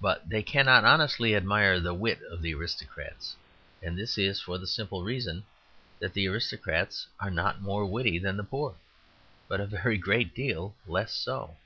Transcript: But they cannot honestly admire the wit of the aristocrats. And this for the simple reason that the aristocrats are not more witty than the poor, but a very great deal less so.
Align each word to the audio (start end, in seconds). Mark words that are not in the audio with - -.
But 0.00 0.28
they 0.28 0.44
cannot 0.44 0.84
honestly 0.84 1.34
admire 1.34 1.80
the 1.80 1.92
wit 1.92 2.20
of 2.30 2.40
the 2.40 2.54
aristocrats. 2.54 3.34
And 3.82 3.98
this 3.98 4.40
for 4.40 4.58
the 4.58 4.66
simple 4.68 5.02
reason 5.02 5.42
that 5.98 6.12
the 6.12 6.28
aristocrats 6.28 7.08
are 7.18 7.32
not 7.32 7.60
more 7.60 7.84
witty 7.84 8.20
than 8.20 8.36
the 8.36 8.44
poor, 8.44 8.76
but 9.48 9.60
a 9.60 9.66
very 9.66 9.98
great 9.98 10.36
deal 10.36 10.76
less 10.86 11.12
so. 11.12 11.56